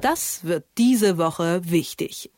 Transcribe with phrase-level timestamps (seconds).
[0.00, 2.30] Das wird diese Woche wichtig.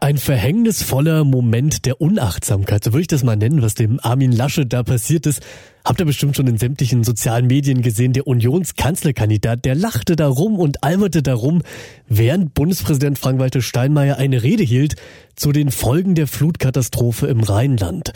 [0.00, 4.72] Ein verhängnisvoller Moment der Unachtsamkeit, so würde ich das mal nennen, was dem Armin Laschet
[4.72, 5.40] da passiert ist.
[5.84, 10.58] Habt ihr bestimmt schon in sämtlichen sozialen Medien gesehen, der Unionskanzlerkandidat, der lachte da rum
[10.58, 11.62] und alberte darum,
[12.08, 14.96] während Bundespräsident Frank-Walter Steinmeier eine Rede hielt
[15.36, 18.12] zu den Folgen der Flutkatastrophe im Rheinland.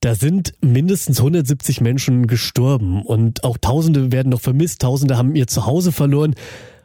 [0.00, 5.46] Da sind mindestens 170 Menschen gestorben und auch Tausende werden noch vermisst, Tausende haben ihr
[5.46, 6.34] Zuhause verloren.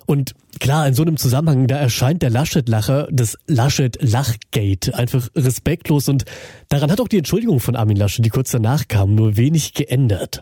[0.09, 6.25] Und klar, in so einem Zusammenhang, da erscheint der Laschet-Lacher, das Laschet-Lachgate, einfach respektlos und
[6.67, 10.41] daran hat auch die Entschuldigung von Armin Laschet, die kurz danach kam, nur wenig geändert.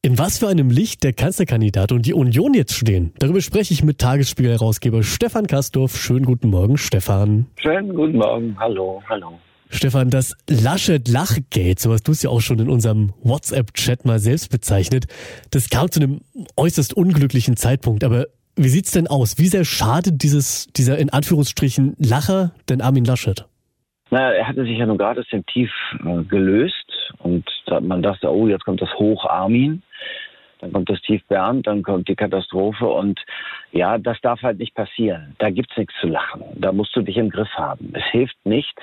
[0.00, 3.84] In was für einem Licht der Kanzlerkandidat und die Union jetzt stehen, darüber spreche ich
[3.84, 5.94] mit Tagesspiegel-Herausgeber Stefan Kastorf.
[5.98, 7.44] Schönen guten Morgen, Stefan.
[7.56, 8.56] Schönen guten Morgen.
[8.58, 9.38] Hallo, hallo.
[9.68, 14.48] Stefan, das Laschet-Lachgate, so hast du es ja auch schon in unserem WhatsApp-Chat mal selbst
[14.48, 15.08] bezeichnet,
[15.50, 16.22] das kam zu einem
[16.56, 18.02] äußerst unglücklichen Zeitpunkt.
[18.02, 18.28] Aber
[18.58, 19.38] wie sieht's denn aus?
[19.38, 23.46] Wie sehr schadet dieses, dieser in Anführungsstrichen Lacher denn Armin Laschet?
[24.10, 25.70] Naja, er hatte sich ja nun gerade aus dem Tief
[26.04, 26.74] äh, gelöst
[27.18, 27.44] und
[27.82, 29.82] man dachte, oh, jetzt kommt das Hoch Armin
[30.60, 33.20] dann kommt das Tief Bernd, dann kommt die Katastrophe und
[33.72, 35.36] ja, das darf halt nicht passieren.
[35.38, 36.42] Da gibt's nichts zu lachen.
[36.56, 37.92] Da musst du dich im Griff haben.
[37.94, 38.82] Es hilft nichts,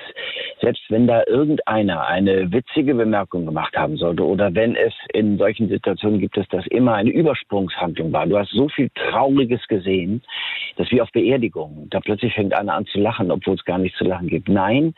[0.62, 5.70] selbst wenn da irgendeiner eine witzige Bemerkung gemacht haben sollte oder wenn es in solchen
[5.70, 8.28] Situationen gibt dass immer eine Übersprungshandlung war.
[8.28, 10.22] Du hast so viel Trauriges gesehen,
[10.76, 13.98] dass wie auf Beerdigungen, da plötzlich fängt einer an zu lachen, obwohl es gar nichts
[13.98, 14.50] zu lachen gibt.
[14.50, 14.94] Nein,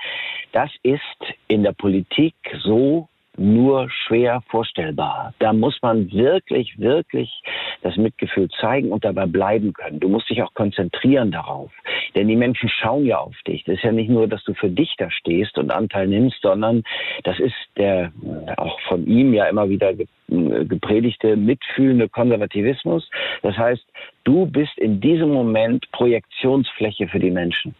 [0.52, 1.02] das ist
[1.48, 5.34] in der Politik so nur schwer vorstellbar.
[5.40, 7.42] Da muss man wirklich, wirklich
[7.82, 10.00] das Mitgefühl zeigen und dabei bleiben können.
[10.00, 11.72] Du musst dich auch konzentrieren darauf.
[12.16, 13.64] Denn die Menschen schauen ja auf dich.
[13.66, 16.84] Das ist ja nicht nur, dass du für dich da stehst und Anteil nimmst, sondern
[17.24, 18.12] das ist der
[18.58, 19.94] auch von ihm ja immer wieder
[20.30, 23.10] gepredigte mitfühlende Konservativismus.
[23.44, 23.86] Das heißt,
[24.24, 27.76] du bist in diesem Moment Projektionsfläche für die Menschen.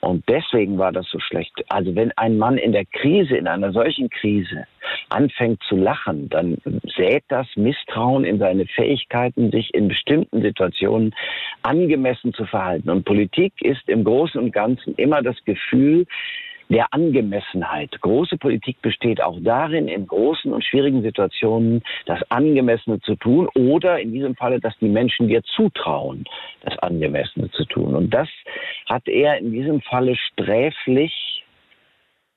[0.00, 1.52] Und deswegen war das so schlecht.
[1.68, 4.66] Also wenn ein Mann in der Krise, in einer solchen Krise,
[5.08, 6.58] anfängt zu lachen, dann
[6.96, 11.14] sät das Misstrauen in seine Fähigkeiten, sich in bestimmten Situationen
[11.62, 12.90] angemessen zu verhalten.
[12.90, 16.06] Und Politik ist im Großen und Ganzen immer das Gefühl,
[16.68, 18.00] der Angemessenheit.
[18.00, 24.00] Große Politik besteht auch darin, in großen und schwierigen Situationen das Angemessene zu tun oder
[24.00, 26.24] in diesem Falle, dass die Menschen dir zutrauen,
[26.62, 27.94] das Angemessene zu tun.
[27.94, 28.28] Und das
[28.86, 31.36] hat er in diesem Falle sträflich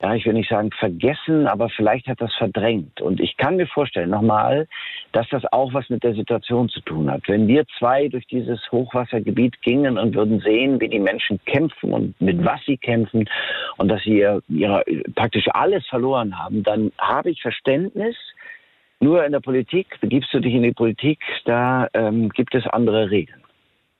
[0.01, 3.01] ja, ich will nicht sagen vergessen, aber vielleicht hat das verdrängt.
[3.01, 4.65] Und ich kann mir vorstellen, nochmal,
[5.11, 7.23] dass das auch was mit der Situation zu tun hat.
[7.27, 12.21] Wenn wir zwei durch dieses Hochwassergebiet gingen und würden sehen, wie die Menschen kämpfen und
[12.21, 13.29] mit was sie kämpfen
[13.75, 14.83] und dass sie ihr, ihre,
[15.15, 18.15] praktisch alles verloren haben, dann habe ich Verständnis.
[19.01, 23.11] Nur in der Politik, begibst du dich in die Politik, da ähm, gibt es andere
[23.11, 23.41] Regeln.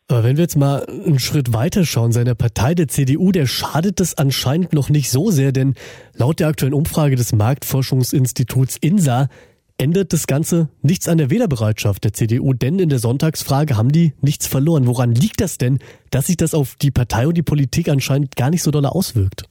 [0.09, 3.99] Aber wenn wir jetzt mal einen Schritt weiter schauen, seiner Partei, der CDU, der schadet
[3.99, 5.75] das anscheinend noch nicht so sehr, denn
[6.15, 9.29] laut der aktuellen Umfrage des Marktforschungsinstituts INSA
[9.77, 14.13] ändert das Ganze nichts an der Wählerbereitschaft der CDU, denn in der Sonntagsfrage haben die
[14.19, 14.87] nichts verloren.
[14.87, 15.77] Woran liegt das denn,
[16.09, 19.48] dass sich das auf die Partei und die Politik anscheinend gar nicht so doll auswirkt?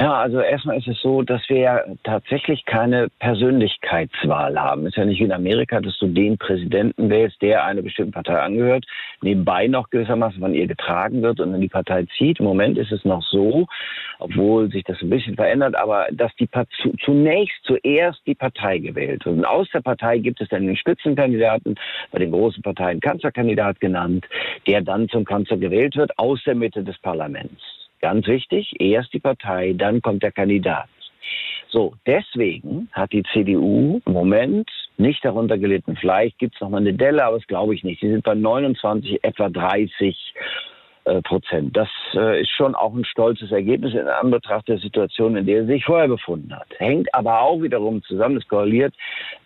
[0.00, 4.86] Ja, also erstmal ist es so, dass wir ja tatsächlich keine Persönlichkeitswahl haben.
[4.86, 8.40] Ist ja nicht wie in Amerika, dass du den Präsidenten wählst, der einer bestimmten Partei
[8.40, 8.84] angehört,
[9.22, 12.40] nebenbei noch gewissermaßen von ihr getragen wird und in die Partei zieht.
[12.40, 13.68] Im Moment ist es noch so,
[14.18, 16.48] obwohl sich das ein bisschen verändert, aber dass die
[17.04, 19.36] zunächst zuerst die Partei gewählt wird.
[19.36, 21.76] Und aus der Partei gibt es dann den Spitzenkandidaten,
[22.10, 24.26] bei den großen Parteien Kanzlerkandidat genannt,
[24.66, 27.83] der dann zum Kanzler gewählt wird aus der Mitte des Parlaments.
[28.04, 30.90] Ganz wichtig, erst die Partei, dann kommt der Kandidat.
[31.70, 35.96] So, deswegen hat die CDU im Moment nicht darunter gelitten.
[35.96, 38.02] Vielleicht gibt es noch mal eine Delle, aber das glaube ich nicht.
[38.02, 40.34] Sie sind bei 29, etwa 30
[41.06, 41.74] äh, Prozent.
[41.74, 45.66] Das äh, ist schon auch ein stolzes Ergebnis in Anbetracht der Situation, in der er
[45.66, 46.68] sich vorher befunden hat.
[46.76, 48.94] Hängt aber auch wiederum zusammen, es korreliert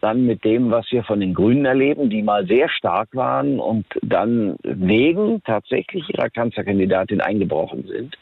[0.01, 3.87] dann mit dem, was wir von den Grünen erleben, die mal sehr stark waren und
[4.03, 8.18] dann wegen tatsächlich ihrer Kanzlerkandidatin eingebrochen sind.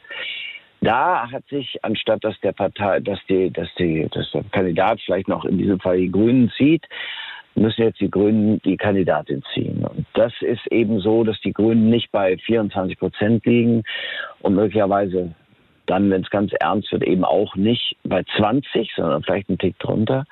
[0.86, 5.26] Da hat sich, anstatt dass der Partei, dass die, dass die, dass der Kandidat vielleicht
[5.26, 6.84] noch in diesem Fall die Grünen zieht,
[7.56, 9.84] müssen jetzt die Grünen die Kandidatin ziehen.
[9.84, 13.82] Und das ist eben so, dass die Grünen nicht bei 24 Prozent liegen
[14.42, 15.34] und möglicherweise
[15.86, 19.76] dann, wenn es ganz ernst wird, eben auch nicht bei 20, sondern vielleicht einen Tick
[19.80, 20.24] drunter.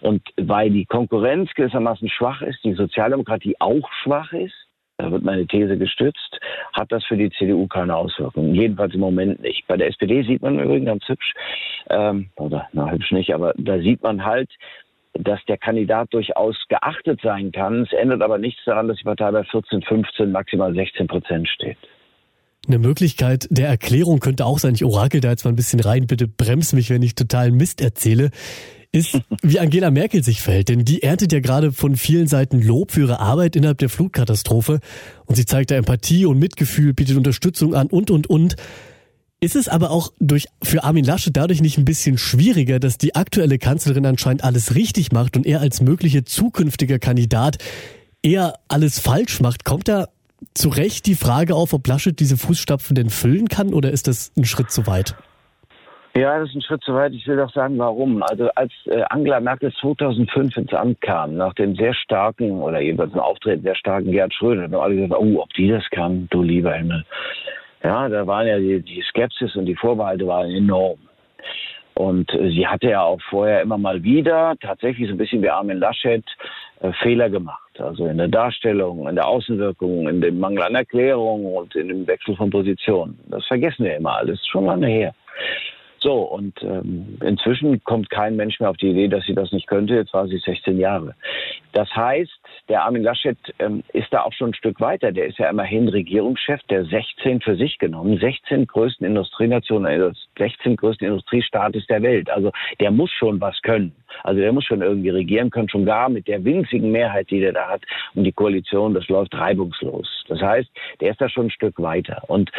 [0.00, 4.54] Und weil die Konkurrenz gewissermaßen schwach ist, die Sozialdemokratie auch schwach ist,
[5.02, 6.38] da wird meine These gestützt,
[6.72, 8.54] hat das für die CDU keine Auswirkungen.
[8.54, 9.66] Jedenfalls im Moment nicht.
[9.66, 11.32] Bei der SPD sieht man übrigens ganz hübsch,
[11.90, 14.50] ähm, oder na hübsch nicht, aber da sieht man halt,
[15.14, 17.82] dass der Kandidat durchaus geachtet sein kann.
[17.82, 21.78] Es ändert aber nichts daran, dass die Partei bei 14, 15, maximal 16 Prozent steht.
[22.68, 26.06] Eine Möglichkeit der Erklärung könnte auch sein, ich orakel da jetzt mal ein bisschen rein,
[26.06, 28.30] bitte brems mich, wenn ich total Mist erzähle,
[28.92, 30.68] ist, wie Angela Merkel sich verhält.
[30.68, 34.80] Denn die erntet ja gerade von vielen Seiten Lob für ihre Arbeit innerhalb der Flutkatastrophe
[35.26, 38.56] und sie zeigt da Empathie und Mitgefühl, bietet Unterstützung an und, und, und.
[39.42, 43.14] Ist es aber auch durch, für Armin Laschet dadurch nicht ein bisschen schwieriger, dass die
[43.14, 47.56] aktuelle Kanzlerin anscheinend alles richtig macht und er als mögliche zukünftiger Kandidat
[48.22, 49.64] eher alles falsch macht?
[49.64, 50.08] Kommt da
[50.52, 54.30] zu Recht die Frage auf, ob Laschet diese Fußstapfen denn füllen kann oder ist das
[54.36, 55.14] ein Schritt zu weit?
[56.20, 57.14] Ja, das ist ein Schritt zu weit.
[57.14, 58.22] Ich will doch sagen, warum.
[58.22, 63.12] Also als äh, Angela Merkel 2005 ins Amt kam, nach dem sehr starken oder jedenfalls
[63.12, 66.42] dem Auftreten sehr starken Gerhard Schröder, haben alle gesagt, oh, ob die das kann, du
[66.42, 67.06] lieber Himmel.
[67.82, 70.98] Ja, da waren ja die, die Skepsis und die Vorbehalte waren enorm.
[71.94, 75.48] Und äh, sie hatte ja auch vorher immer mal wieder, tatsächlich so ein bisschen wie
[75.48, 76.24] Armin Laschet,
[76.80, 77.80] äh, Fehler gemacht.
[77.80, 82.06] Also in der Darstellung, in der Außenwirkung, in dem Mangel an Erklärung und in dem
[82.06, 83.18] Wechsel von Positionen.
[83.28, 85.14] Das vergessen wir immer alles, schon lange her.
[86.02, 89.66] So, und ähm, inzwischen kommt kein Mensch mehr auf die Idee, dass sie das nicht
[89.66, 89.94] könnte.
[89.94, 91.14] Jetzt war sie 16 Jahre.
[91.72, 92.39] Das heißt,
[92.70, 95.10] der Armin Laschet ähm, ist da auch schon ein Stück weiter.
[95.10, 100.76] Der ist ja immerhin Regierungschef der 16 für sich genommen, 16 größten Industrienationen, also 16
[100.76, 102.30] größten Industriestaates der Welt.
[102.30, 103.92] Also der muss schon was können.
[104.22, 107.52] Also der muss schon irgendwie regieren können, schon gar mit der winzigen Mehrheit, die der
[107.52, 107.82] da hat.
[108.14, 110.06] Und die Koalition, das läuft reibungslos.
[110.28, 110.70] Das heißt,
[111.00, 112.22] der ist da schon ein Stück weiter.
[112.28, 112.52] Und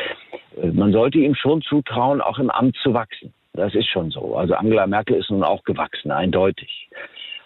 [0.61, 3.33] äh, man sollte ihm schon zutrauen, auch im Amt zu wachsen.
[3.53, 4.35] Das ist schon so.
[4.35, 6.89] Also Angela Merkel ist nun auch gewachsen, eindeutig.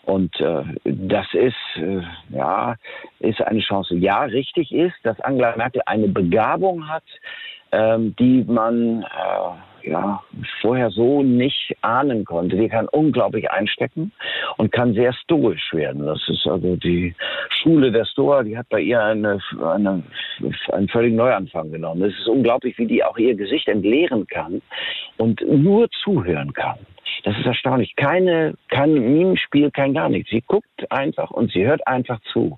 [0.06, 2.76] Und äh, das ist, äh, ja,
[3.20, 3.96] ist eine Chance.
[3.96, 7.04] Ja, richtig ist, dass Angela Merkel eine Begabung hat,
[7.72, 10.22] ähm, die man äh, ja
[10.62, 12.56] vorher so nicht ahnen konnte.
[12.56, 14.12] Die kann unglaublich einstecken
[14.58, 16.06] und kann sehr stoisch werden.
[16.06, 17.16] Das ist also die
[17.62, 20.04] Schule der Stoa, die hat bei ihr eine, eine,
[20.72, 22.04] einen völligen Neuanfang genommen.
[22.04, 24.62] Es ist unglaublich, wie die auch ihr Gesicht entleeren kann
[25.18, 26.78] und nur zuhören kann.
[27.26, 27.96] Das ist erstaunlich.
[27.96, 30.30] Keine, kein Mimenspiel, kein gar nichts.
[30.30, 32.56] Sie guckt einfach und sie hört einfach zu.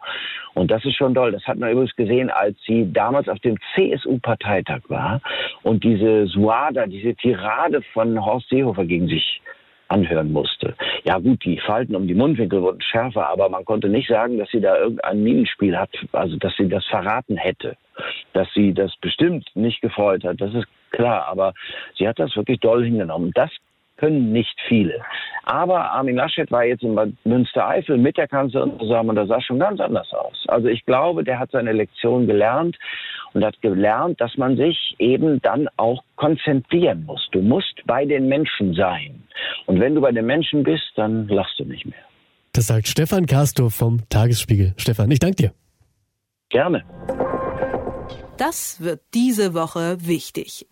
[0.55, 1.31] Und das ist schon toll.
[1.31, 5.21] Das hat man übrigens gesehen, als sie damals auf dem CSU-Parteitag war
[5.63, 9.41] und diese Suada, diese Tirade von Horst Seehofer gegen sich
[9.87, 10.75] anhören musste.
[11.05, 14.49] Ja gut, die Falten um die Mundwinkel wurden schärfer, aber man konnte nicht sagen, dass
[14.49, 17.77] sie da irgendein Minenspiel hat, also dass sie das verraten hätte.
[18.33, 21.53] Dass sie das bestimmt nicht gefreut hat, das ist klar, aber
[21.97, 23.31] sie hat das wirklich doll hingenommen.
[23.33, 23.49] Das
[23.97, 25.01] können nicht viele.
[25.43, 29.59] Aber Armin Laschet war jetzt in Münstereifel mit der Kanzlerin zusammen und das sah schon
[29.59, 30.45] ganz anders aus.
[30.47, 32.77] Also ich glaube, der hat seine Lektion gelernt
[33.33, 37.27] und hat gelernt, dass man sich eben dann auch konzentrieren muss.
[37.31, 39.23] Du musst bei den Menschen sein.
[39.65, 41.99] Und wenn du bei den Menschen bist, dann lachst du nicht mehr.
[42.53, 44.73] Das sagt Stefan Kastor vom Tagesspiegel.
[44.77, 45.51] Stefan, ich danke dir.
[46.49, 46.83] Gerne.
[48.37, 50.65] Das wird diese Woche wichtig.